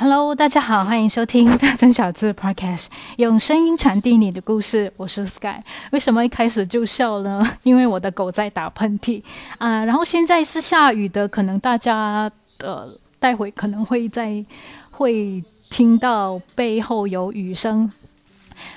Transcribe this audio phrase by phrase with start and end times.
[0.00, 4.92] Hello，大家好，欢迎收听 大城小资 Podcast，用声音传递你的故事。
[4.96, 5.60] 我是 Sky。
[5.90, 7.42] 为什么一开始就笑呢？
[7.64, 9.20] 因为我的狗在打喷嚏
[9.58, 9.84] 啊。
[9.84, 12.30] 然后现在是下雨的，可能大家
[12.60, 12.88] 呃
[13.18, 14.44] 待会可能会在
[14.92, 17.90] 会听到背后有雨声。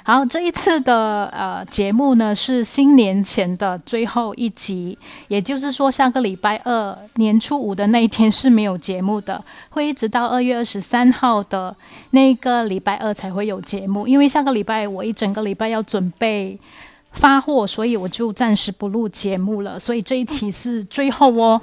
[0.04, 4.98] 好，这一次的呃节目呢是新年前的最后一集，
[5.28, 11.76] 也就是说下个礼拜二年初五的那一天是没有节目的，会一直到二月二十三号的
[12.12, 14.08] 那个礼拜二才会有节目。
[14.08, 16.60] 因为下个礼拜我一整个礼拜要准备
[17.12, 19.80] 发货，所以我就暂时不录节目了。
[19.80, 21.62] 所以这一期是最后哦。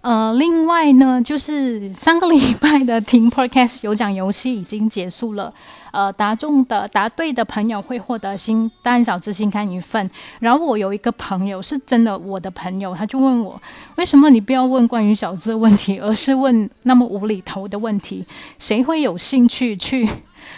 [0.00, 5.54] 呃，另外呢，就是上个礼拜的听 Podcast 有奖游戏已经结束了。
[5.92, 10.10] 呃，答中的答对的朋友会获得新单小资新刊一份。
[10.40, 13.60] 然后我有一个朋友是真的我的朋友，他就问我，
[13.96, 18.26] 为什么你不要问关于小智的问题，而是问那么无厘头的问题？
[18.58, 20.08] 谁会有兴趣去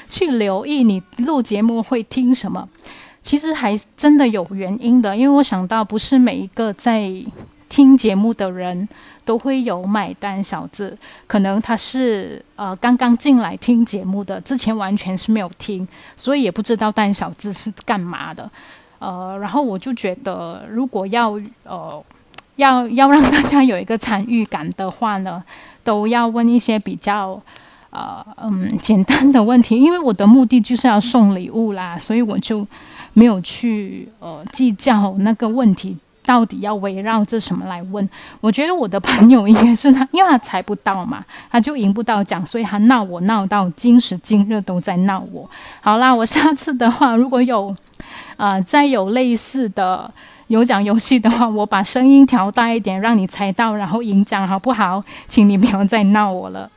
[0.09, 2.69] 去留意你录节目会听什么？
[3.21, 7.13] 其实还真的有原因的，因为我想到不是每一个在。
[7.75, 8.89] 听节目的人
[9.25, 15.85] 都会有买单小字，可能他是呃刚刚进来听节目的，之前完全是没有听，
[16.17, 18.49] 所以也不知道单小字是干嘛的。
[19.01, 21.33] 呃，然后我就觉得，如果要
[21.65, 22.01] 呃
[22.55, 25.43] 要要让大家有一个参与感的话呢，
[25.83, 27.43] 都要问一些比较
[27.91, 32.65] 呃嗯简单的问题，因为我的目的就是要送礼物啦，所以我就
[33.15, 35.99] 没有去呃计较那个问题。
[36.25, 38.09] 到底要围绕着什么来问？
[38.41, 45.49] 我觉得我的朋友应该是他，因为他猜不到嘛，他就赢不到奖，所以他闹我闹到今时今日都在闹我。
[45.81, 47.75] 好啦，我下次的话，如果有
[48.37, 50.11] 呃再有类似的
[50.49, 55.05] 有奖游戏的话，我把声音调大一点，让你猜到，然后赢奖好不好？
[55.29, 56.71] 请你不要再闹我了。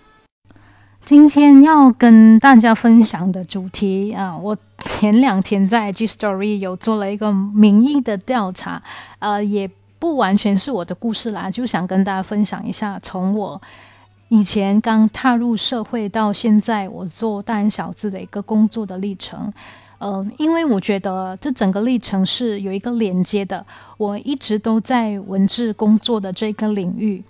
[1.03, 8.81] 今天要跟大家分享的主题啊，我前两天在 G Story 有做了一个民意的调查，
[9.19, 13.59] 呃，也不完全是我的故事啦，就想跟大家分享一下，从我
[14.29, 19.51] 以前刚踏入社会到现在，我做大人小字的一个工作的历程。
[19.97, 23.65] 呃，因为我觉得这整个历程是有一个连接的，
[23.97, 27.23] 我一直都在文字工作的这个领域。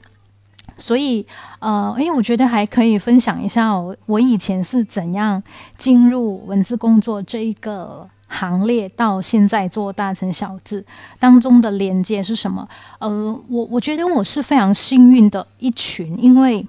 [0.77, 1.25] 所以，
[1.59, 5.41] 呃，因为我觉得还可以分享一下我我以前是怎样
[5.77, 10.85] 进入文字工作这一个行列，到现在做大成小字
[11.17, 12.67] 当中的连接是什么？
[12.99, 13.09] 呃，
[13.49, 16.65] 我我觉得我是非常幸运的一群，因为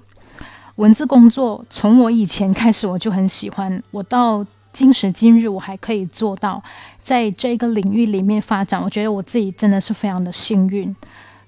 [0.77, 6.63] 文字工作从我以前开始我就很喜欢，我到今时今日我还可以做到
[7.01, 10.95] 在这个领域里面发展，我觉得我自己真的是非常的幸运。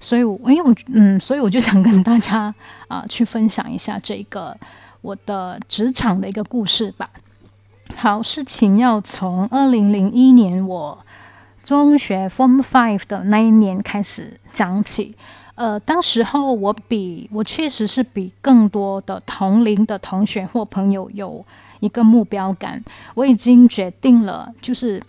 [0.02, 2.52] 所以，因为我嗯，所以我就想跟大家
[2.88, 4.54] 啊去分享一下这个
[5.00, 7.08] 我的职场的一个故事吧。
[7.94, 10.98] 好，事情要从二零零一年我
[11.62, 15.14] 中学 Form Five 的那一年开始讲起。
[15.54, 21.44] 呃，当时候我比我确实是比更多的同龄的同学或朋友有
[21.78, 22.82] 一个目标感。
[23.14, 25.00] 我已经决定了，就是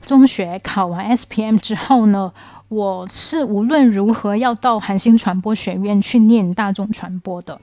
[0.00, 2.32] 中学考完 SPM 之后呢。
[2.68, 7.58] 我是无论如何要到韩星传播学院去念大众传播的，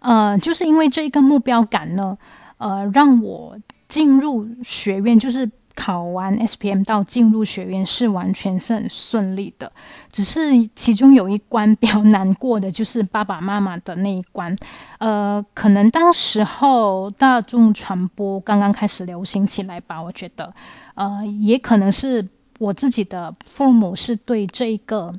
[0.00, 2.16] 呃，就是因为这一个目标感呢，
[2.56, 3.54] 呃，让我
[3.88, 9.70] 进入学院，就是考完 SPM 到进入学院是完全是很顺利的，
[10.10, 14.56] 只是其中有一关比较难过的，就是爸爸妈妈的那一关，
[15.00, 20.54] 呃，可能当时候大众传播刚刚开始流行起来吧，我觉得，
[20.94, 22.26] 呃，也可能是。
[22.62, 25.12] 我自己的父母是对这个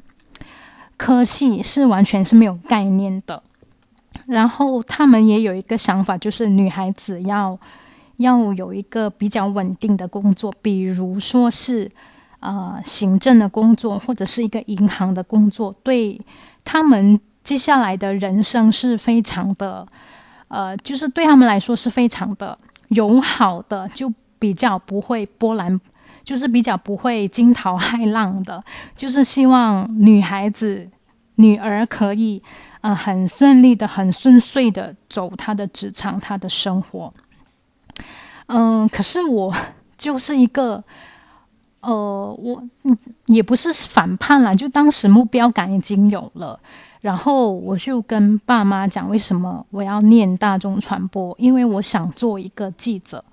[0.96, 3.44] 科系是完全是没有概念的，
[4.26, 7.60] 然后他们也有一个想法，就是女孩子要
[8.18, 11.92] 要有一个比较稳定的工作，比如说是
[12.40, 16.18] 呃行政的工作或者是一个银行的工作，对
[16.64, 19.86] 他们接下来的人生是非常的
[20.48, 22.58] 呃，就是对他们来说是非常的
[22.88, 24.10] 友好的，就
[24.40, 25.78] 比较不会波澜。
[26.24, 28.64] 就是比较不会惊涛骇浪的，
[28.96, 30.90] 就是希望女孩子、
[31.36, 32.42] 女儿可以，
[32.82, 37.14] 呃，很顺利的、很顺遂的走她的职场、她的生活。
[38.48, 39.54] 嗯，可是我
[39.98, 40.84] 就是一个，
[41.82, 41.92] 呃，
[42.40, 42.64] 我
[43.26, 46.60] 也不是反叛啦，就当时目标感已经有了，
[47.02, 51.36] 然后我就跟爸妈讲，为什么我要念大众传播？
[51.38, 53.24] 因为我想做一个记者。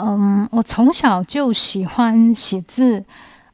[0.00, 3.04] 嗯，我从小就喜欢写字，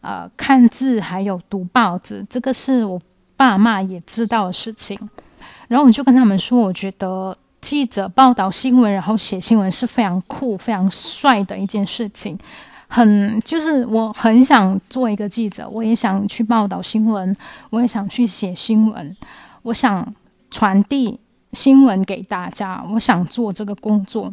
[0.03, 3.01] 呃，看字，还有读报纸，这个是我
[3.37, 4.99] 爸妈也知道的事情。
[5.69, 12.39] 然后我就跟他们说，我觉得记者报道新闻，然后写新闻是非常酷、非常帅的一件事情。
[12.87, 17.35] 很就是我很想做一个记者，我也想去报道新闻，
[17.71, 19.17] 我也想去写新闻，
[19.63, 20.15] 我想
[20.51, 21.19] 传递
[21.53, 24.31] 新闻给大家，我想做这个工作。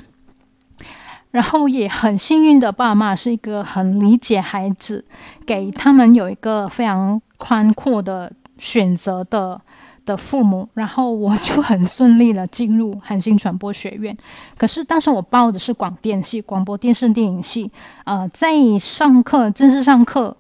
[1.32, 5.04] 然后也很幸运的，爸妈是一个很理解孩子，
[5.46, 9.60] 给他们有一个非常宽阔的选择的。
[10.04, 14.18] 的父母，然后我就很顺利的进入韩星传播学院。
[14.58, 17.70] 可是当时我报的是广电系，广播电视电影系。
[18.04, 18.50] 呃，在
[18.80, 20.36] 上课正式上课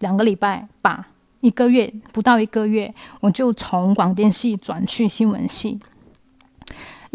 [0.00, 1.06] 两个礼拜吧，
[1.40, 5.78] 一个月不到一个月，我就从广电系转去新闻系。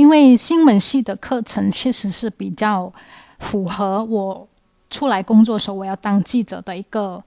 [0.01, 2.91] 因为新闻系的课程确实是比较
[3.39, 4.47] 符合我
[4.89, 7.23] 出来工作时候我要当记者的一个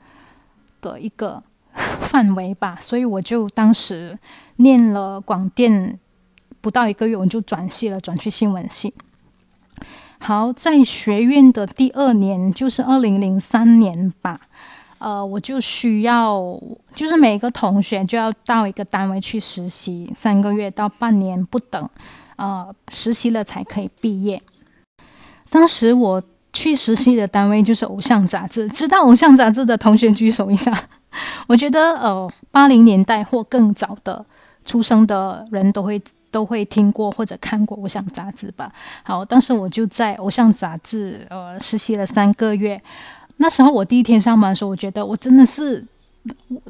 [0.80, 1.42] 的一个
[1.74, 4.18] 范围吧，所以我就当时。
[4.56, 5.98] 念了广电
[6.60, 8.94] 不到一个月，我就转系了，转去新闻系。
[10.20, 14.40] 好，在学院的第二年，就是二零零三年吧，
[14.98, 16.38] 呃，我就需要，
[16.94, 21.90] 就是每个同学就要到一个单位去实习三个月到半年不等，
[22.36, 24.40] 呃，实习了才可以毕业。
[25.50, 26.22] 当时我
[26.52, 30.72] 去实习的单位就是《偶像杂志》，知道《偶像杂志》的同学举手一下。
[31.46, 34.24] 我觉得，呃，八零年代或更早的。
[34.66, 38.72] 出生的人都会都会听过或者看过偶像杂志吧。
[39.02, 42.82] 好，当时我就在偶像杂志呃实习了三个月。
[43.36, 45.84] 那时候我第一天上班的时候，我觉得我真的是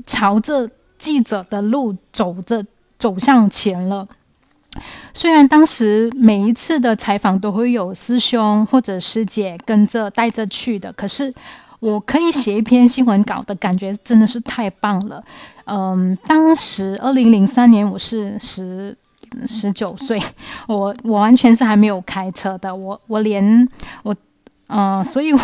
[0.07, 0.69] 朝着
[0.99, 2.67] 记者的路走着
[2.99, 4.05] 走向前了。
[5.13, 11.33] 虽然当时每一次的采访都会有师兄或者师姐跟着带着去的，可是
[11.81, 15.23] 我可以写一篇新闻稿的感觉真的是太棒了。
[15.67, 18.97] 嗯，当时二零零三年我是十
[19.47, 20.21] 十九岁，
[20.67, 23.69] 我我完全是还没有开车的，我我连
[24.03, 24.15] 我
[24.69, 25.35] 嗯，所以，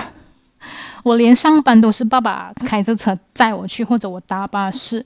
[1.02, 5.04] 我连上班都是爸爸开着车载我去，或者我搭巴士。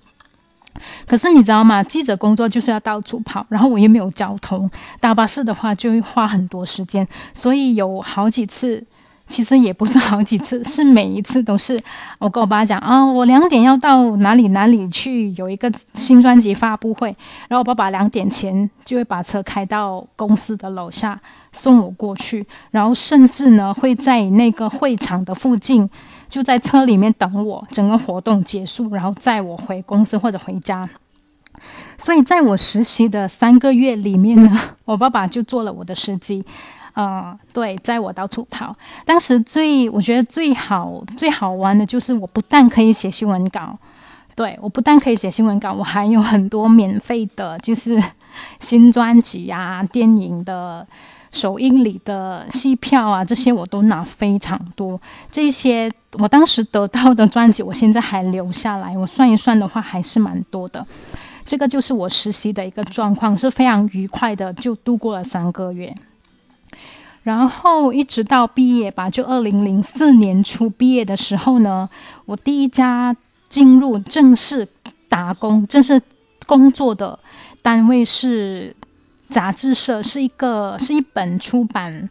[1.07, 1.83] 可是你知道吗？
[1.83, 8.85] 记者工作就是要到处跑，然后我又没有交通，搭巴士的话就会花很多时间，所以有好几次。
[9.27, 11.83] 其实也不是好几次，是每一次都是
[12.19, 17.09] 我跟我爸讲啊，我两点要到哪里哪里去，有一个新专辑发布会，
[17.49, 21.19] 然后我爸爸两点前就会把车开到公司的楼下
[21.53, 25.89] 送我过去，然后甚至呢会在那个会场的附近
[26.29, 30.89] 就在车里面等我，整个活动结束，然后载我回公司或者回家。
[31.97, 36.45] 所以在我实习的三个月里面呢， 我爸爸就做了我的司机。
[36.97, 38.77] 嗯，对，载我到处跑。
[39.05, 43.77] 当时最我觉得最好最好玩的就是，我不但可以写新闻稿，
[44.37, 48.01] 对我不但可以写新闻稿，我还有很多免费的，就是
[48.61, 50.87] 新专辑啊、电影的
[51.35, 54.99] 首映礼的戏票啊，这些我都拿非常多。
[55.31, 60.87] 这些我当时得到的专辑，我现在还留下来，我算一算的话，还是蛮多的。
[61.45, 65.95] 这个就是我实习的一个状况，是非常愉快的，就度过了三个月。
[67.23, 71.89] 然后一直到毕业吧，就二零零四年初毕业的时候呢，
[72.27, 73.15] 我第一家
[73.49, 74.69] 进入正式
[75.09, 76.01] 打工、正式
[76.47, 77.19] 工作的
[77.63, 78.75] 单位是
[79.35, 82.09] 杂志社，是一个是一本出版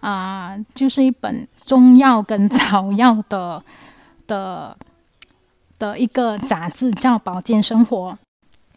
[0.00, 3.62] 啊，就是一本中药跟草药的
[4.26, 4.76] 的
[5.78, 8.12] 的一个杂志，叫《保健生活》。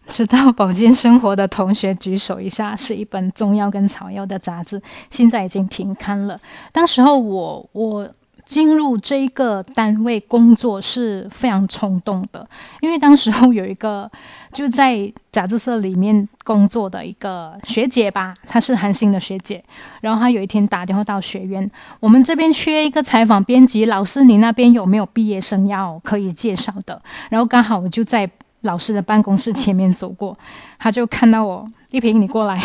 [0.07, 6.39] 知道保健生活的同学举手一下，是一本中药跟草药的杂志，现在已经停刊了。
[6.71, 8.09] 当时候我我
[8.49, 12.49] 进入这个单位工作是非常冲动的，
[12.81, 14.09] 因为当时候有一个
[14.51, 19.63] 就在杂志社里面工作的一个学姐吧，她是韩星的学姐，
[20.01, 26.99] 然后她有一天打电话到学院，我们这边缺一个采访编辑，老师你那边有没有毕业生要可以介绍的？
[27.29, 28.27] 然后刚好我就在。
[28.63, 30.37] 老师的办公室前面走过，
[30.77, 32.61] 他就看到我，丽萍，你过来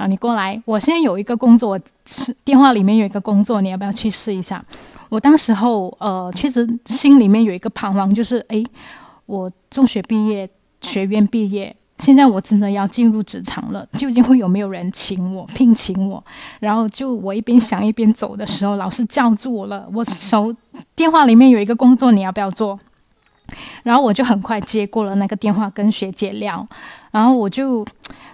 [0.00, 0.60] 啊，你过来。
[0.64, 4.64] 我现在有一个工作，是电话里面有一个工作，你要不要去试一下？
[5.10, 8.64] 我当时候呃，确实心里面有一个彷徨，就是诶，
[9.26, 10.48] 我中学毕业，
[10.80, 16.24] 学院毕业，现在我真的要进入职场了，究竟会有没有人请我聘请我？
[16.60, 20.54] 然后就我一边想一边走的时候，老师叫住我了，我手
[20.96, 22.78] 电话里面有一个工作，你要不要做？
[23.82, 26.66] 然后我就很快接过了那个电话，跟学姐聊。
[27.10, 27.84] 然后我就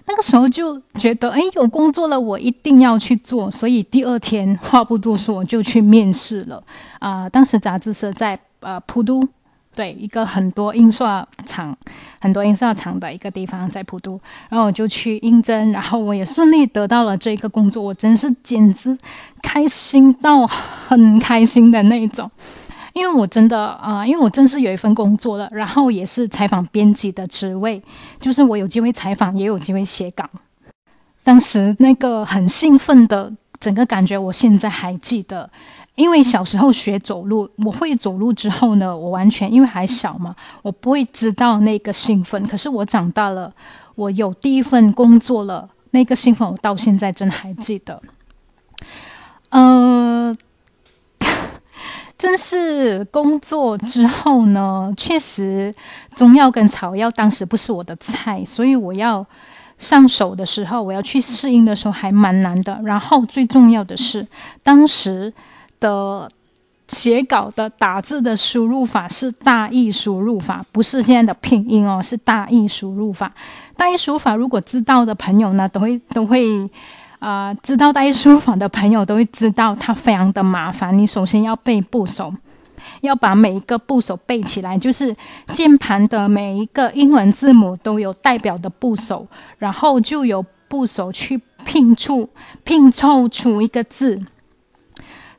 [0.07, 3.51] 那个时候就觉得，哎，有工作了，我一定要去做。
[3.51, 6.63] 所以第二天话不多说，我就去面试了。
[6.99, 9.27] 啊，当时杂志社在呃普都，
[9.75, 11.77] 对一个很多印刷厂
[12.21, 14.21] 很多印刷厂的一个地方，在普渡。
[14.49, 18.97] 然后我就去应征，然后我也顺利得到了这个工作，我真是简直
[19.43, 22.31] 开心到很开心的那种。
[22.97, 27.83] 因为我真的啊，因为我真是有一份工作了，然后也是采访编辑的职位，
[28.19, 30.25] 就是我有机会采访，也有机会写稿。
[31.23, 35.51] 当时那个很兴奋的整个感觉，我现在还记得。
[35.95, 42.43] 因为小时候学走路，我会走路之后呢，我完全因为还小嘛，我不会知道那个兴奋。
[42.49, 43.53] 可是我长大了，
[43.95, 48.01] 我有第一份工作了，那个兴奋我到现在真还记得。
[49.51, 50.35] 嗯。
[52.19, 55.75] 正式工作之后呢，确实
[56.15, 59.25] 中药跟草药当时不是我的菜，所以我要
[59.79, 62.81] 上手的时候，我要去适应的时候还蛮难的。
[62.85, 64.27] 然后最重要的是，
[64.63, 65.31] 当时
[65.79, 66.27] 的
[66.89, 73.31] 写稿的打字的输入法是大意输入法，不是现在的拼音哦，是大意输入法。
[73.77, 76.71] 大意输入法，如果知道的朋友呢，都会都会。
[77.19, 80.97] 啊，知道带书法的朋友都会知道，它非常的麻烦。
[80.97, 82.35] 你首先要背部首，
[83.01, 85.15] 要把每一个部首背起来，就是
[85.49, 89.27] 键盘的每一个英文字母都有代表的部首，
[89.59, 92.29] 然后就有部首去拼出、
[92.65, 94.23] 拼凑出一个字。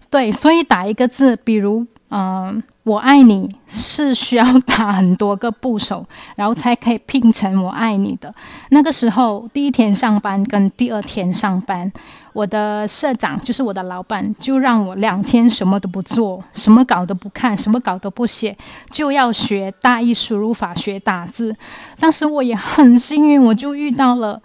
[0.09, 2.61] 对，所以打一个字，比如，嗯。
[2.87, 8.33] 我爱你是需要打很多个部首，然后才可以拼成我爱你的。
[8.69, 11.91] 那个时候，第一天上班跟第二天上班，
[12.31, 18.57] 我的社长就是我的老板，就让我两天什么都不做，什么稿都不看，什么稿都不写，
[18.89, 21.53] 就要学大意输入法，学打字。
[21.99, 24.41] 当时我也很幸运，我就遇到了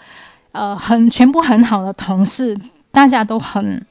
[0.50, 2.58] 呃很全部很好的同事，
[2.90, 3.86] 大家都很。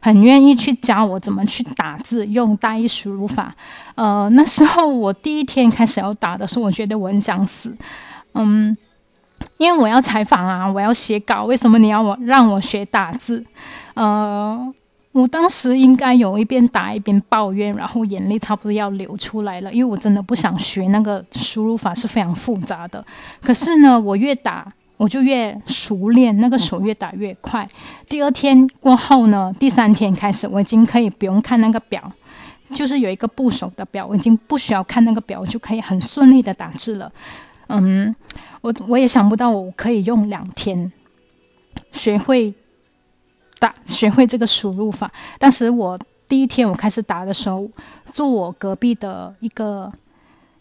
[0.00, 3.54] 很愿意去教我怎么去打字，用大一输入法。
[3.94, 7.76] 呃，那时候我第一天开始要打的时候，我觉得我很想死。
[8.34, 8.76] 嗯，
[9.56, 13.44] 因为我要采访啊，我要写稿，为什么你要我让我学打字？
[13.94, 14.72] 呃，
[15.12, 23.04] 我当时应该有一边打一边抱怨，然后眼泪差不多要流出来了，因为我真的不想学那个输入法是非常复杂的。
[23.42, 24.72] 可是呢，我越打。
[24.98, 27.66] 我就越熟练，那个手越打越快。
[28.08, 32.12] 第二天过后呢，第三天开始，我已经可以不用看那个表，
[32.70, 37.10] 就是有一个部首的表，我已经不需要看那个表，我就可以很顺利的打字了。
[37.68, 38.14] 嗯，
[38.60, 40.92] 我我也想不到我可以用两天
[41.92, 42.52] 学会
[43.60, 45.10] 打，学会这个输入法。
[45.38, 45.96] 当时我
[46.28, 47.70] 第一天我开始打的时候，
[48.10, 49.92] 坐我隔壁的一个。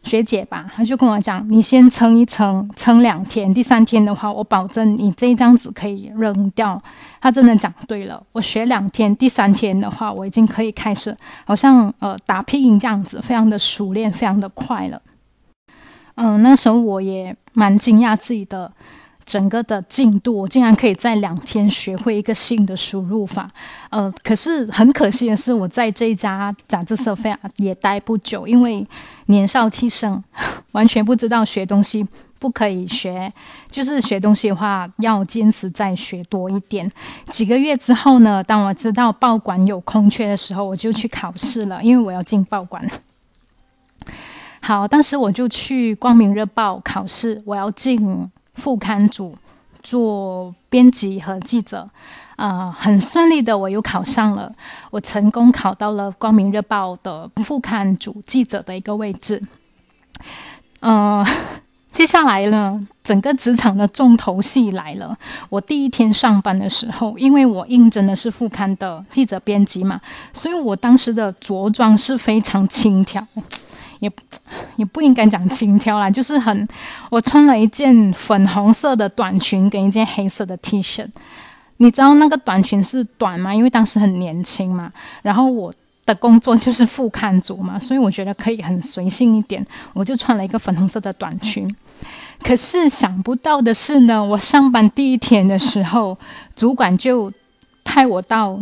[0.07, 6.81] 学姐吧，她就跟我讲：“你先撑一撑，撑两天，第三天的话，我保证你这一张纸可以扔掉。”
[7.19, 8.23] 她真的讲对了。
[8.31, 15.01] 我学两天，第三天的话，我已经可以开始，好像呃打拼音这样子，非常的熟练，非常的快了。
[16.15, 18.71] 嗯，那时候我也蛮惊讶自己的。
[19.27, 23.51] 整个的进度，我竟然可以在两天学会一个新的输入法，
[23.89, 28.87] 呃，可是很可惜的是，我在这一家杂志社非常也待不久，因为
[29.25, 30.23] 年少气盛，
[30.71, 32.07] 完全不知道学东西
[32.39, 33.31] 不可以学，
[33.69, 36.89] 就是学东西的话要坚持再学多一点。
[37.27, 42.89] 几个月之后呢，当我知道报馆有空缺的时候，我就去考试了，因为我要进报馆。
[44.61, 48.31] 好，当时我就去光明日报考试，我要进。
[48.57, 49.37] 副刊组
[49.81, 51.89] 做编辑和记者，
[52.35, 54.51] 啊，很顺利的，我又考上了，
[54.91, 59.41] 我成功考到了《光明日报》的副刊组记者的一个位置。
[60.81, 61.25] 呃，
[61.93, 65.17] 接下来呢，整个职场的重头戏来了。
[65.49, 70.01] 我第一天上班的时候，因为我应征的是副刊的记者编辑嘛，
[70.33, 73.25] 所以我当时的着装是非常轻佻。
[73.99, 74.11] 也
[74.77, 76.67] 也不应该讲轻佻啦， 就是很，
[77.09, 81.05] 我穿了一件粉红色的短裙跟一件黑色的 T 恤。
[81.77, 83.53] 你知道那个短裙是短吗？
[83.53, 84.91] 因为当时很年轻嘛。
[85.21, 85.73] 然后我
[86.05, 91.69] 的工作就是副刊组嘛，所以我觉得可以很随性一点，我就穿了一个粉红色的短裙。
[92.41, 96.17] 可是想不到的是呢，我上班第一天的时候，
[96.55, 97.31] 主管就
[97.83, 98.59] 派我到。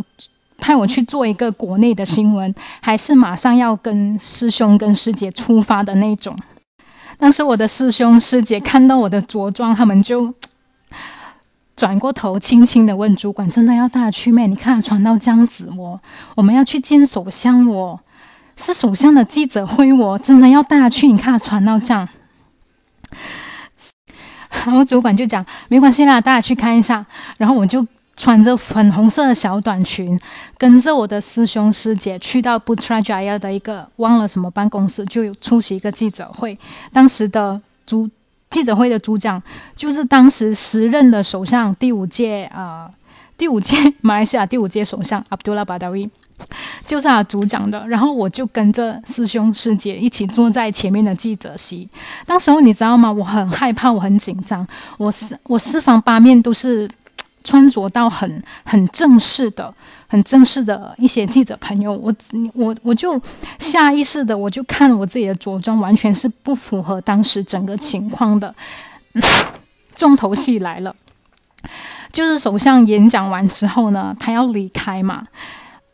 [0.58, 6.36] 派我去做一个国内的新闻，还是马上要跟师兄跟师姐出发的那种。
[7.18, 10.34] 当时我的师兄师姐看到我的着装，他们就
[11.74, 14.46] 转过头，轻轻的问主管：“真的要带他去咩？
[14.46, 16.00] 你看穿到这样子哦，
[16.34, 18.00] 我们要去见首相哦，
[18.56, 21.06] 是首相的记者会哦，真的要带他去？
[21.06, 22.08] 你看穿到这样。”
[24.64, 27.04] 然后主管就讲：“没关系啦，大家去看一下。”
[27.38, 27.86] 然后我就。
[28.16, 30.18] 穿着粉红色的小短裙，
[30.56, 36.58] 跟着我的师兄师姐去到 Putrajaya 的一个忘了什么办公室，就有出席一个记者会。
[36.92, 38.08] 当时的主
[38.48, 39.42] 记者会的主讲
[39.74, 42.90] 就是当时时任的首相第五届啊，
[43.36, 46.08] 第五届马来西亚第五届首相阿卜杜拉巴达维，
[46.86, 47.86] 就是他主讲的。
[47.86, 51.86] 然后我就跟着师兄师姐一起坐在前面的记者席。
[52.24, 53.12] 当时候你知道吗？
[53.12, 56.88] 我很害怕，我很紧张，我四我四方八面都是
[57.46, 59.72] 穿着到很很正式的。
[60.08, 62.14] 很正式的一些记者朋友，我
[62.54, 63.20] 我我就
[63.58, 68.54] 下意识的我就看我自己的着装，完全是不符合当时整个情况的。
[69.96, 70.94] 重头戏来了，
[72.12, 75.26] 就是首相演讲完之后呢，他要离开嘛，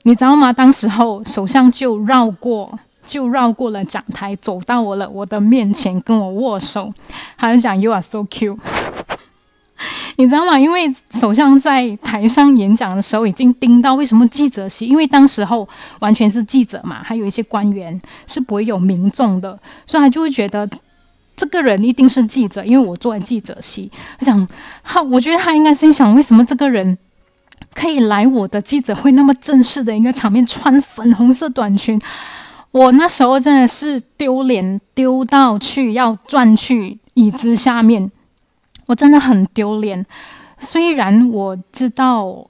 [0.02, 0.52] 你知道吗？
[0.52, 6.92] 当时候首相就绕过，就绕过了讲台，走到我了我的面前，跟我握手，
[7.38, 8.59] 他就讲 “You are so cute”。
[10.16, 10.59] 你知道吗？
[10.59, 15.69] 因为首相在台上演讲的时候已经盯到为什么记者席，因为当时候
[16.00, 20.69] 完全是记者嘛，还有一些官员是不会有民众的，所以他就会觉得
[21.35, 23.90] 这个人一定是记者，因为我坐在记者席。
[24.19, 24.47] 他想，
[24.85, 26.97] 他我觉得他应该是想，为什么这个人
[27.75, 32.00] 可以来我的记者会那么正式的一个场面，穿粉红色短裙？
[32.71, 38.11] 我那时候真的是丢脸丢到去要转去椅子下面。
[38.92, 40.04] 我真的很丢脸，
[40.58, 42.46] 虽然我知道，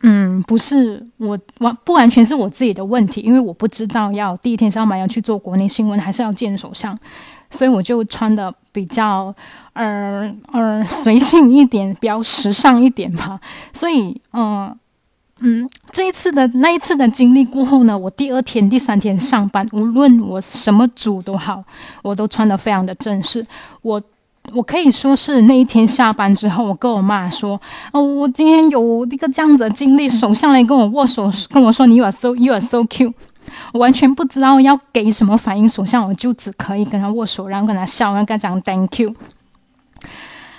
[0.00, 6.98] 嗯，不是我完不完全是我自己的问题，因为我不知道要第一天上班要去做国内新闻，还是要见首相，
[7.50, 9.34] 所以我就穿的比较
[9.74, 13.38] 呃呃随性一点，比较时尚一点吧。
[13.74, 14.74] 所以，嗯
[15.40, 21.62] 嗯，这一次的那一次的经历过后呢，我第二天、第三天上班，无论我什么组都好，
[22.02, 23.46] 我都穿的非常的正式。
[23.82, 24.00] 我。
[24.52, 27.60] 我可以说是那一天下班之后，我跟我妈说
[27.92, 33.12] ：“哦，我今天有一个这样子的经历，首相来跟我握手，跟我说你 are so you are so cute。”
[33.72, 39.14] 我完全不知道要给什么反应，首相我就只可以跟他握手，然后跟他笑，然后跟他讲 “thank you”。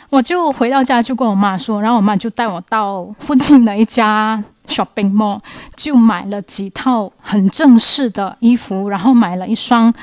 [0.09, 5.39] 我就回到家就跟我妈说，然后我妈就带我到附近的一家 shopping mall，
[5.75, 9.93] 就买了几套很正式的衣服，然后买了一双。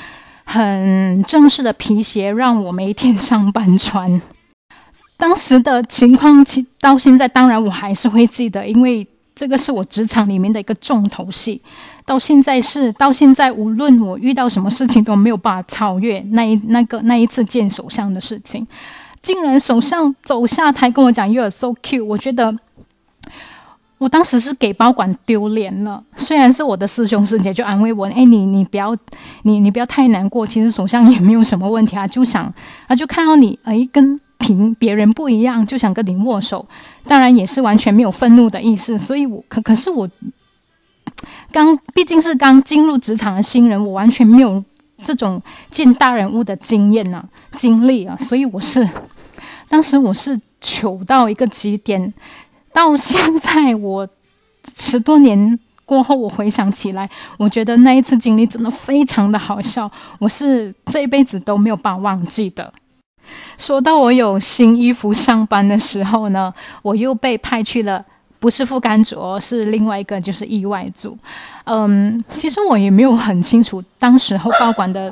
[0.53, 4.21] 很正式的皮鞋让我每天上班穿。
[5.17, 11.62] 当时的情况，其到现在当然我还是会记得，因为这个是我职场里面的一个重头戏。
[12.05, 18.67] 到现在是到现在，无论我遇到什么事情都没有办法超越那一那个那一次见首相的事情。
[19.23, 22.55] 竟然首相走下台跟我讲 “You are so cute”，我觉得。
[24.03, 28.97] 我当时是给保管丢脸了，虽然是我的师兄师姐就安慰我，哎，你你不要，
[29.45, 32.53] 你你不要太难过，其实首相也没有什么问题啊，就想
[32.88, 36.67] 啊，就看到你哎跟平别人不一样，就想跟你握手，
[37.05, 40.11] 当然也是完全没有愤怒的意思，所以我可可是我
[41.53, 44.65] 刚毕竟是刚进入职场的新人，我完全没有
[45.05, 48.88] 这种见大人物的经验呐经历啊，所以我是
[49.69, 52.12] 当时我是糗到一个极点。
[52.73, 54.09] 到现在，我
[54.77, 62.73] 十多年过后，我回想起来，我觉得那一次经历真的非常的好笑，我是这一辈子都没有办法忘记的。
[63.59, 68.05] 说到我有新衣服上班的时候呢，我又被派去了，
[68.41, 71.17] 不是副干组，是另外一个就是意外组。
[71.65, 75.11] 嗯，其实我也没有很清楚，当时候报馆的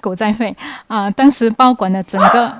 [0.00, 0.54] 狗在吠
[0.86, 2.52] 啊，当时报馆的整个。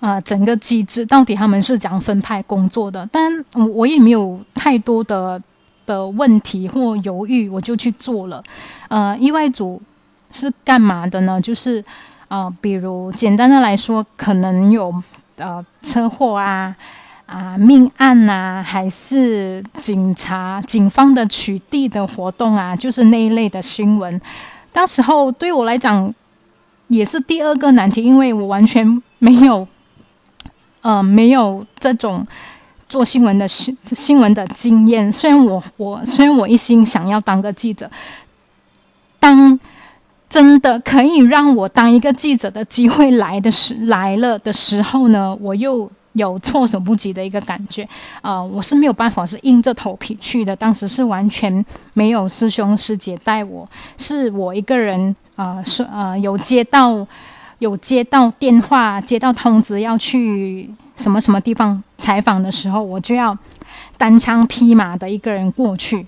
[0.00, 3.08] 啊，整个机制到底他们是怎样分派工作的？
[3.10, 5.42] 但我也没有太多的
[5.86, 8.40] 的问题或犹豫，我就去做了。
[8.88, 9.82] 呃，意外组
[10.30, 11.40] 是干嘛的呢？
[11.40, 11.84] 就是
[12.28, 14.94] 呃，比如简单的来说，可能有
[15.36, 16.76] 呃车祸啊、
[17.26, 24.20] 啊命案呐，还是警察警方的取缔的活动啊，就是那一类的新闻。
[24.72, 26.14] 当时候对我来讲
[26.86, 29.66] 也是第二个难题，因为我完全没有。
[30.80, 32.26] 呃，没有这种
[32.88, 35.10] 做新闻的新新闻的经验。
[35.12, 37.90] 虽然我我虽然我一心想要当个记者，
[39.18, 39.58] 当
[40.28, 47.86] 真的可以让我当一个记者的机会来的时来了的时候呢，我又有措手不及的一个感觉。
[48.22, 50.54] 呃，我是没有办法是硬着头皮去的。
[50.54, 51.64] 当时是完全
[51.94, 57.06] 没有师兄师姐带我，是我一个人啊，是呃有接到。
[57.58, 63.36] 有接到电话、接到通知要去什么什么地方采访的时候，我就要
[63.96, 66.06] 单枪匹马的一个人过去。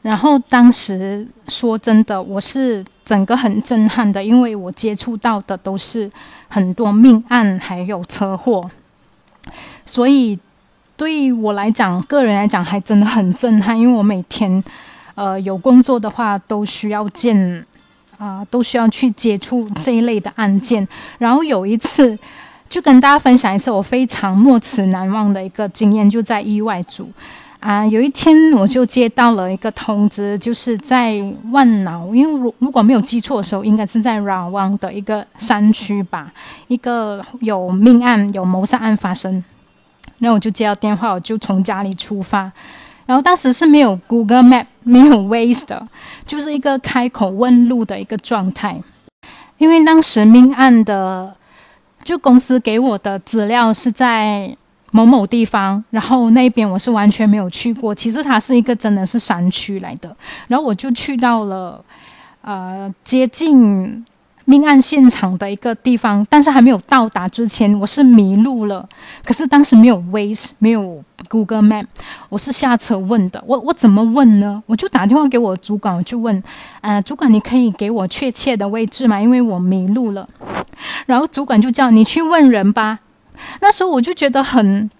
[0.00, 6.10] 然后当时说真的，我是整个很震撼的，因为我接触到的都是
[6.48, 8.68] 很多命案还有车祸，
[9.86, 10.38] 所以
[10.96, 13.78] 对我来讲，个人来讲还真的很震撼。
[13.78, 14.62] 因为我每天
[15.14, 17.64] 呃有工作的话，都需要见。
[18.22, 20.86] 啊都需要去接触这一类的案件。
[21.18, 22.16] 然后有一次，
[22.68, 27.10] 就跟大家分享一次我非常莫齿难忘的一个经验，就在意外组。
[27.58, 31.14] 啊，有一天我就接到了一个通知，就是在
[31.52, 36.32] 万脑，因为如如果没有记错的时候，应该是在软旺的一个山区吧，
[36.66, 39.44] 一个有命案、有谋杀案发生。
[40.18, 42.50] 那我就接到电话，我就从家里出发，
[43.12, 45.86] 然后当时是没有 Google Map、 没有 Waze 的，
[46.24, 48.80] 就是一个开口问路的一个状态。
[49.58, 51.36] 因为当时命案的
[52.02, 54.56] 就公司给我的资料是在。
[54.94, 57.94] 某某地方，然后那边我是完全没有去过。
[57.94, 60.14] 其实它是一个真的是山区来的，
[60.48, 61.82] 然后我就去到了，
[62.42, 64.04] 呃，接近
[64.44, 68.88] 命案现场的一个地方，但是还没有到达之前，我是迷路了。
[69.24, 71.84] 可是当时没有 Waze，没有 Google Map，
[72.28, 73.42] 我是下车问的。
[73.46, 74.62] 我我怎么问呢？
[74.66, 76.42] 我就打电话给我主管，我就问，
[76.80, 79.20] 呃，主管，你可以给我确切的位置吗？
[79.20, 80.28] 因为我迷路了。
[81.06, 82.98] 然后主管就叫你去问人吧。
[83.60, 84.90] 那时候我就觉得很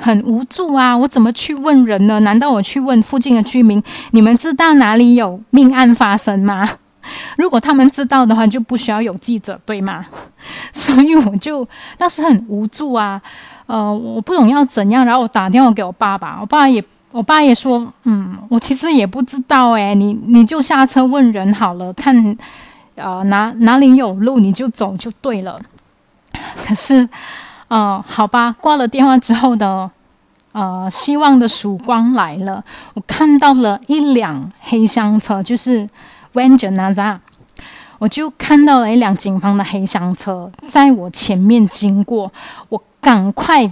[0.00, 0.96] 很无助啊！
[0.96, 2.20] 我怎么去问人呢？
[2.20, 3.82] 难道我去问附近的居民？
[4.12, 6.68] 你们知道哪里有命案发生吗？
[7.36, 10.04] 如果他们知道的话，就不需要有记者，对吗？
[10.72, 13.20] 所以我就当时很无助啊，
[13.66, 15.04] 呃，我不懂要怎样。
[15.04, 22.36] 然后我打电话给我爸爸，我爸也，我爸也说，嗯，我其实也不知道诶，你你就下车问人好了，看，
[22.94, 25.60] 呃，哪哪里有路你就走就对了。
[26.66, 27.08] 可是。
[27.68, 29.90] 呃，好吧，挂了电话之后的，
[30.52, 32.62] 呃，希望的曙光来了。
[32.92, 35.88] 我看到了一辆黑箱车，就是
[36.34, 37.20] Van j a n a z a
[37.98, 42.32] 我就看到了一辆警方的黑箱车在我前面经过。
[42.68, 43.62] 我赶快，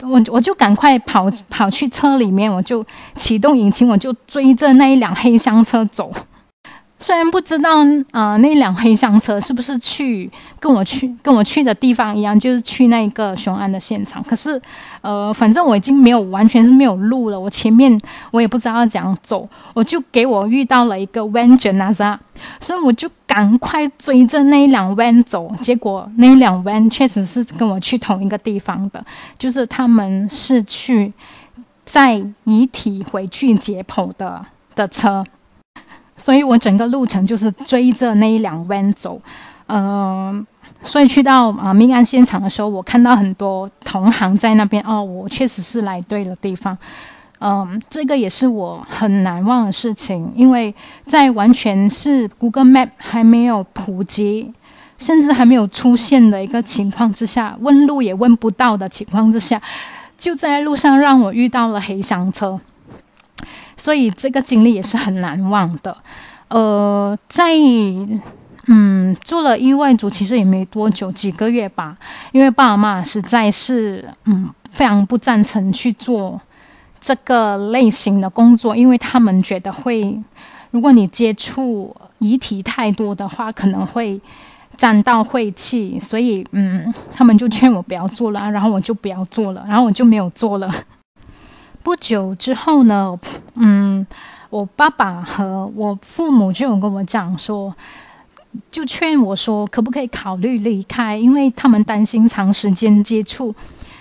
[0.00, 6.10] 我我就赶快跑跑去车里面，我就启动引擎，我就追着那一辆黑箱车走。
[6.98, 7.70] 虽然不知道
[8.10, 10.28] 啊，那辆黑箱车是不是去
[10.58, 14.22] 跟我去跟我去的地方一样，就是去那个凶案的现场。
[14.24, 14.60] 可是，
[15.02, 17.38] 呃，反正我已经没有完全是没有路了。
[17.38, 22.18] 我前面我也不知道要怎样走，我就给我遇到了一个 van j a n a z a
[22.58, 25.46] 所以我就赶快追着那一辆 van 走。
[25.60, 29.04] 结果那一辆 van 确实是跟我去同一个地方的，
[29.38, 31.12] 就是他们是去
[31.84, 35.24] 载遗体回去解剖的的车。
[36.16, 39.20] 所以我整个路程就是追着那一辆 van 走，
[39.66, 40.46] 嗯，
[40.82, 44.82] 所以去到啊命案现场的时候，我看到很多同行在那边。
[44.86, 46.76] 哦，我确实是来对了地方，
[47.40, 50.74] 嗯，这个也是我很难忘的事情，因为
[51.04, 54.52] 在完全是 Google Map 还没有普及，
[54.98, 59.60] 甚至还没有出现的一个情况之下，问路也问不到的情况之下，
[60.16, 62.58] 就在路上让我遇到了黑箱车。
[63.76, 65.96] 所以这个经历也是很难忘的，
[66.48, 67.52] 呃，在
[68.68, 71.96] 嗯做了意外组，其实也没多久，几个月吧。
[72.32, 76.40] 因为爸爸妈妈实在是嗯非常不赞成去做
[76.98, 80.20] 这个类型的工作，因为他们觉得会，
[80.70, 84.20] 如果你接触遗体太多的话，可能会
[84.76, 90.68] 沾到晦气，所以嗯，他们就劝我不要做了，然后我就不要做了，然后我就没有做了。
[91.86, 93.16] 不久之后呢，
[93.54, 94.04] 嗯，
[94.50, 97.72] 我爸爸和我父母就有跟我讲说，
[98.68, 101.16] 就劝我说，可不可以考虑离开？
[101.16, 103.54] 因为他们担心长时间接触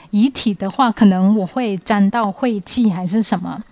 [0.10, 3.64] 遗体的话，可能我会沾到晦气还是什么。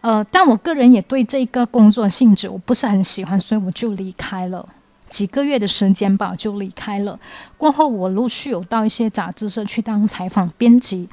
[0.00, 4.68] 呃，但我个人也对这个工作性质我不是很喜欢，所以我就离开了。
[5.08, 7.16] 几个月的时间吧，就离开了。
[7.56, 11.08] 过后，我陆续有到一些杂志社去当采访编辑。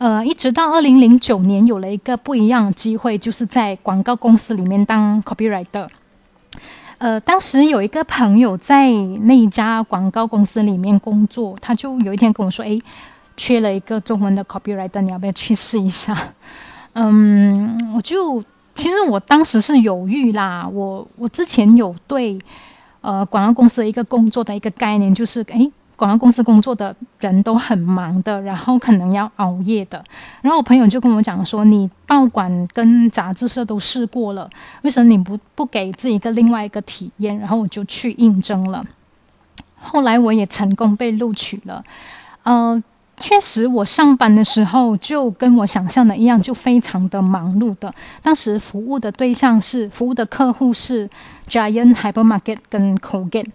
[0.00, 5.86] 呃，一直到二零零九年，有了一个不一样的机会，就是在广告公司里面当 copywriter。
[6.96, 8.90] 呃，当时有一个朋友在
[9.24, 12.80] 那一家广告公司里面工作，他就有一天跟我说：“诶，
[13.36, 16.16] 缺了一个中文的 copywriter，你要不要去试一下？”
[16.96, 18.42] 嗯，我就
[18.74, 22.38] 其实我当时是犹豫啦，我我之前有对
[23.02, 25.70] 呃广告公司的一个工作的一个概念，就是诶。
[26.00, 30.02] 广告公司工作的人都很忙的，然后可能要熬夜的。
[30.40, 34.48] 然后我朋友就跟我讲说：“你报馆跟杂志社都试过了，
[34.80, 38.82] 为什么你不不给自己一个另外一个体验？”然后我就去应征了。
[39.78, 41.84] 后来我也成功被录取了。
[42.44, 42.82] 呃，
[43.18, 47.92] 确实我上班的时候就跟我想象的一样，就非常的忙碌的。
[48.22, 51.06] 当时服务的对象是服务的客户是
[51.46, 53.50] Giant Hypermarket 跟 Colgate。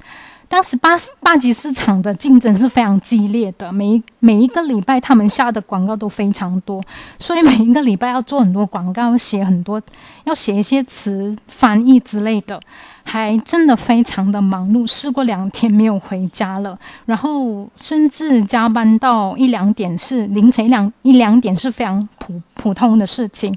[0.47, 6.81] 当时八八级市场的竞争是非常激烈的，每每一个礼拜他们下的广告都非常多，
[7.19, 9.81] 所以每一个礼拜要做很多广告，写很多，
[10.23, 12.59] 要写一些词翻译之类的，
[13.03, 23.55] 还真的非常的忙碌，试过两天没有回家了，然后甚至加班到一两点，是凌晨一两一两点是非常普普通的事情。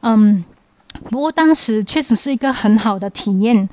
[0.00, 0.44] 嗯，
[1.10, 3.68] 不过当时确实是一个很好的体验，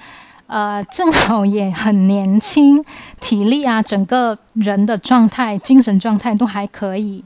[0.48, 2.84] 呃，正好也很年轻，
[3.20, 7.24] 体力啊，整个人的状态、精神状态都还可以。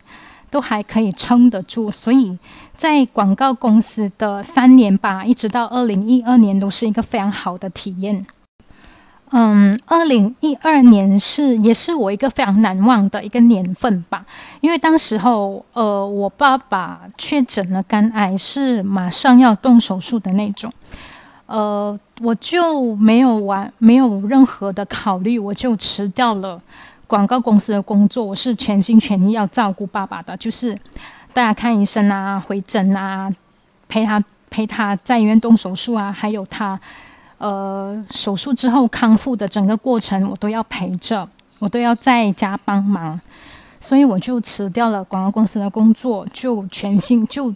[0.52, 2.36] 都还可以撑得住，所以
[2.76, 8.26] 在广告公司的三年吧，一直到二零一二年，都是一个非常好的体验。
[9.30, 14.26] 嗯，二零一二年是也是我一个非常难忘的一个年份吧，
[14.60, 20.74] 因为当时候，呃，我爸爸确诊了肝癌，是马上要动手术的那种，
[21.50, 26.62] 呃，我就没有完，没有任何的考虑，我就辞掉了。
[27.08, 30.78] 广告公司的工作，我是全心全意要照顾爸爸的，就是
[31.34, 33.34] 带他看医生啊、回诊啊、
[33.88, 36.80] 陪他陪他在医院动手术啊，还有他
[37.40, 43.20] 呃手术之后康复的整个过程，我都要陪着，我都要在家帮忙，
[43.80, 47.52] 所以我就辞掉了广告公司的工作，就全心就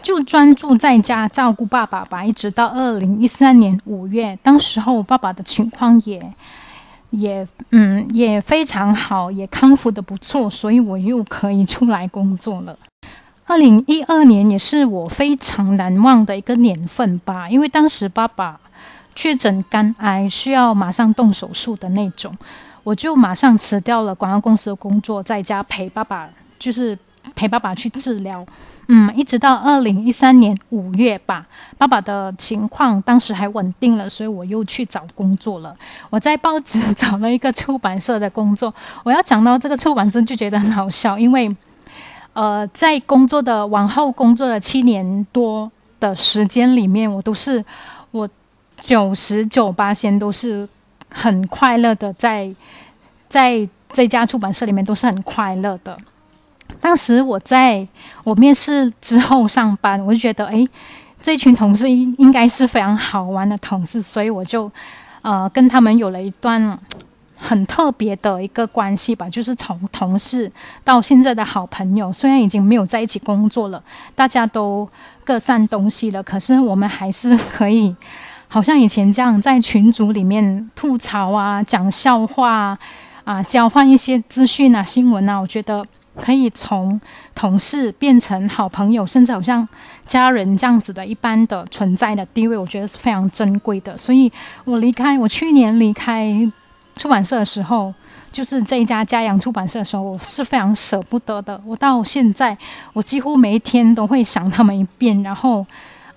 [0.00, 6.34] 就专注在家照顾爸爸吧，一直到二零一三年五月，当时候爸爸的情况也。
[7.10, 12.78] 也嗯也非常好，也康复的不错，所以我又可以出来工作了。
[13.46, 18.60] 二零一二年也是我非常难忘的一个年份吧，因为当时爸爸
[19.14, 22.36] 确诊肝癌，需要马上动手术的那种，
[22.84, 26.98] 我就马上辞掉了广告公司的工作，在家陪爸爸，就是
[27.34, 28.44] 陪爸爸去治疗。
[28.90, 31.46] 嗯，一直到二零一三年五月吧，
[31.76, 35.76] 爸爸的情况当时还稳定了，所以我又去找工作了。
[36.08, 38.74] 我在报纸找了一个出版社的工作。
[39.04, 41.54] 我要讲到这个出版社就觉得很好笑，因为
[42.32, 45.70] 呃，在工作的往后工作的七年多
[46.00, 47.62] 的时间里面，我都是
[48.10, 48.26] 我
[48.80, 50.66] 九十九八先都是
[51.10, 52.50] 很快乐的，在
[53.28, 55.98] 在这家出版社里面都是很快乐的。
[56.80, 57.86] 当时我在
[58.24, 60.66] 我面试之后上班，我就觉得，哎，
[61.20, 64.70] 这群同事应应该是非常好玩的同事，所以我就，
[65.22, 66.78] 呃，跟他们有了一段
[67.36, 70.50] 很特别的一个关系吧，就是从同事
[70.84, 72.12] 到现在的好朋友。
[72.12, 73.82] 虽然已经没有在一起工作了，
[74.14, 74.88] 大家都
[75.24, 77.94] 各散东西了，可是我们还是可以，
[78.46, 82.78] 好像以前这样在群组里面吐槽啊、讲笑话
[83.24, 85.84] 啊、交换一些资讯啊、新闻啊，我觉得。
[86.20, 87.00] 可以从
[87.34, 89.66] 同事变成好朋友，甚至好像
[90.04, 93.96] 家人这样子的一般的存在的地位，我觉得是非常珍贵的。
[93.96, 94.30] 所以
[94.64, 96.30] 我离开，我去年离开
[96.96, 97.94] 出版社的时候，
[98.32, 101.60] 就是这一家嘉阳出版社的时候，我是非常舍不得的。
[101.64, 102.56] 我到现在，
[102.92, 105.64] 我几乎每一天都会想他们一遍，然后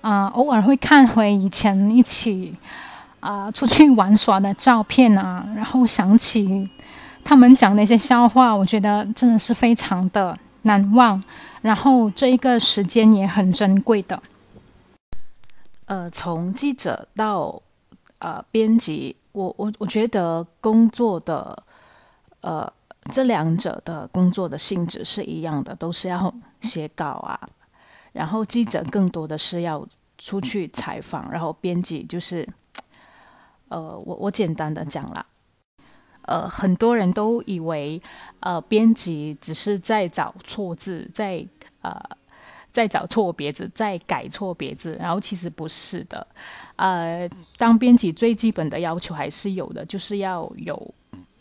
[0.00, 2.54] 啊，偶尔会看回以前一起
[3.20, 6.68] 啊出去玩耍的照片啊，然后想起。
[7.24, 11.22] 他们讲那些笑话，我觉得真的是非常的难忘。
[11.62, 14.20] 然后这一个时间也很珍贵的。
[15.86, 17.62] 呃，从记者到
[18.18, 21.62] 呃编辑，我我我觉得工作的
[22.40, 22.70] 呃
[23.10, 27.38] 这两者的工作的性质是一样的，都是要写稿啊。
[28.12, 29.86] 然后记者更多的是要
[30.18, 32.46] 出去采访，然后编辑就是
[33.68, 35.26] 呃我我简单的讲了。
[36.22, 38.00] 呃，很多人都以为，
[38.40, 41.44] 呃，编辑只是在找错字，在
[41.80, 42.00] 呃，
[42.70, 46.26] 在找错别字，在改错别字，然后其实不是的。
[46.76, 50.94] 呃，当编辑最基本的要求还是有的，就是要有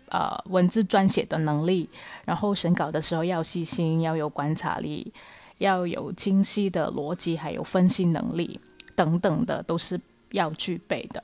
[0.09, 1.87] 呃文字撰写的能力，
[2.25, 5.13] 然后审稿的时候要细心，要有观察力，
[5.59, 8.59] 要有清晰的逻辑，还有分析能力
[8.95, 9.99] 等等的，都是
[10.31, 11.23] 要具备的。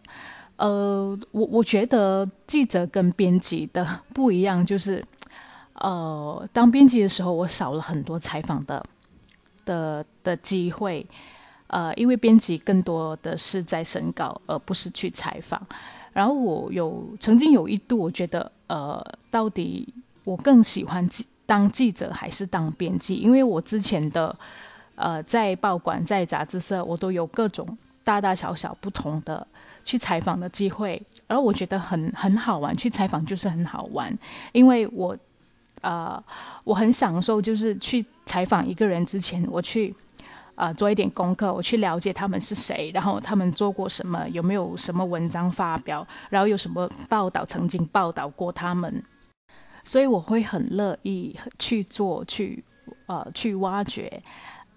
[0.57, 5.03] 呃，我我觉得记者跟编辑的不一样，就是，
[5.73, 8.83] 呃，当编辑的时候，我少了很多采访的
[9.63, 11.05] 的的机会，
[11.67, 15.61] 呃，因为编辑更多的是在审稿，而不是去采访。
[16.11, 19.87] 然后我有曾经有一度，我觉得，呃，到底
[20.23, 23.17] 我更喜欢记当记者还是当编辑？
[23.17, 24.35] 因为我之前的，
[24.95, 29.45] 呃，在报馆、在杂志社，我都有各种大大小小不同的。
[29.87, 32.75] 去采访的机会，然后我觉得很很好玩。
[32.75, 34.13] 去采访就是很好玩，
[34.51, 35.17] 因为我，
[35.79, 36.21] 呃，
[36.65, 39.95] 我很享受，就是去采访一个人之前，我去，
[40.55, 49.01] 呃，做一点功课，我去了解他们是谁，然后他们做过什么，有没有什么文章发表，然后有什么报道曾经报道过他们，
[49.85, 52.61] 所以我会很乐意去做，去，
[53.05, 54.21] 呃，去挖掘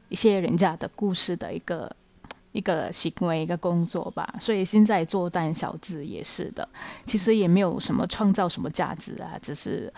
[0.09, 1.90] 一些人家的故事的一个。
[2.53, 4.35] 一个行为、一个工作吧。
[4.41, 6.69] 所以现在做蛋小字也是的，
[7.05, 9.93] 其实也没有什么创造什么价值啊，只是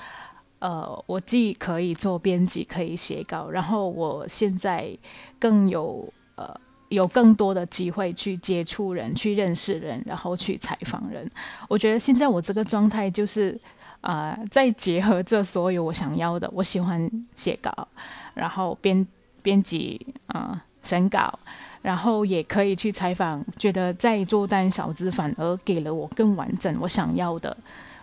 [0.59, 4.97] 呃，我既可以做编辑，可以写稿，然后我现在
[5.39, 6.55] 更有呃
[6.89, 11.31] 有更多的机会去接触人、去认识人，然后去采访人。
[11.69, 13.59] 我觉得现在我这个状态就是。
[14.03, 17.87] 啊，再结合这所有我想要的，我喜欢写稿，
[18.35, 19.07] 然后编
[19.45, 21.39] 编辑啊审稿，
[21.83, 27.57] 然后也可以去采访，觉得在做单小资反而给了我更完整我想要的，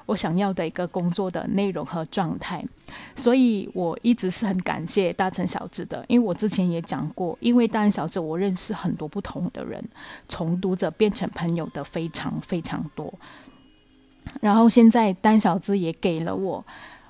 [0.06, 2.64] 我想要的一个工作的内容和状态，
[3.16, 9.84] 所以我一直是很感谢大成小资的，因为我之前也讲过，因为大成小资我认识很多不同的人，
[10.28, 13.14] 从读者变成朋友的非常非常多。
[14.42, 16.64] 然后现在单小资也给了我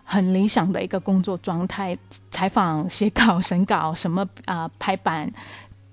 [0.04, 1.98] 很理想的一个工作状态，
[2.30, 5.32] 采访、写稿、审稿，什么啊排版，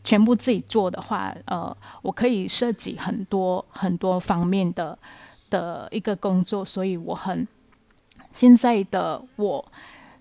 [0.06, 4.96] 全部自己做的话，呃，我可以设计很多很多方面的
[5.50, 7.46] 的一个工作，所以我很
[8.32, 9.64] 现在的我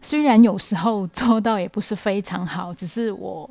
[0.01, 3.47] 虽然有时候做到也不是非常好，只是我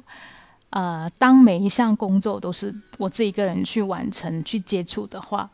[0.70, 5.48] 呃，当每一项工作都是我自己一个人去完成、去接触的话。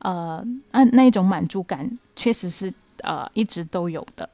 [0.00, 2.70] 呃，那那种满足感确实是
[3.02, 4.28] 呃一直都有的。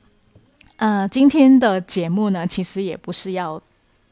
[0.79, 3.61] 呃，今天的节目呢，其实也不是要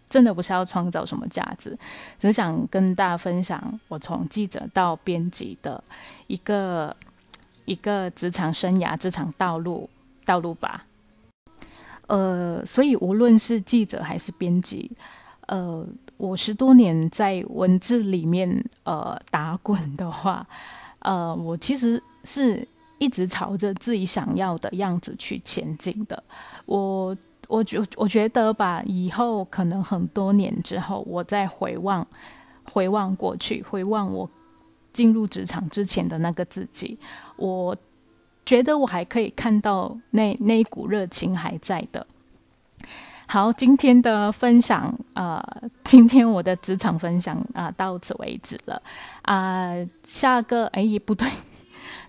[0.09, 1.71] 真的不是要创造什么价值，
[2.19, 5.83] 只是想跟大家分享我从记者到编辑的
[6.27, 6.95] 一个
[7.65, 9.89] 一个职场生涯、职场道路
[10.25, 10.85] 道路吧。
[12.07, 14.91] 呃，所以无论是记者还是编辑，
[15.47, 20.47] 呃，我十多年在文字里面呃打滚的话。
[21.01, 22.67] 呃，我其实是
[22.99, 26.21] 一直朝着自己想要的样子去前进的。
[26.67, 27.17] 我，
[27.49, 32.07] 我觉，我觉得吧，以后可能很多年之后，我再回望，
[32.71, 34.31] 回望过去，回望我
[34.93, 36.99] 进入职场之前的那个自己，
[37.37, 37.77] 我
[38.45, 42.07] 觉得我还可以看到那那一股热情还在的。
[43.27, 45.43] 好，今天的分享，呃，
[45.85, 48.81] 今天我的职场分享啊，到此为止了
[49.23, 49.75] 啊。
[50.03, 51.29] 下个哎也不对，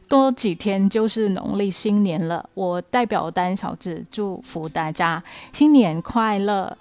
[0.09, 2.49] 多几天就是农历新年了。
[2.55, 6.75] 我代表丹小智祝福大家新年快乐，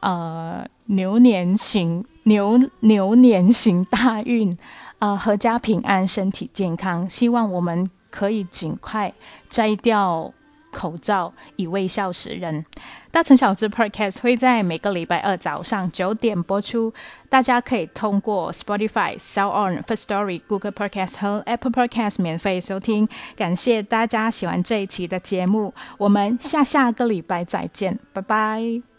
[0.00, 4.58] 呃，牛年行牛牛年行大运，
[4.98, 7.08] 呃，阖家平安，身体健康。
[7.08, 9.14] 希望我们可以尽快
[9.48, 10.32] 摘掉。
[10.72, 12.64] 口罩以微笑示人。
[13.12, 16.92] 大城小智 Podcast 会在每个礼拜二早上九点播出，
[17.28, 23.06] 大家可以通过 Spotify、s e l l On、First Story、Google Podcast 和 Apple Podcast 免费收听。
[23.36, 28.91] 感谢大家喜欢这一期的节目，我们下下个礼拜再见，拜拜。